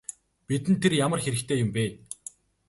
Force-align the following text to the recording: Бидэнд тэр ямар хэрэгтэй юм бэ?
Бидэнд 0.47 0.79
тэр 0.83 0.93
ямар 1.05 1.19
хэрэгтэй 1.21 1.57
юм 1.63 1.69
бэ? 1.75 1.85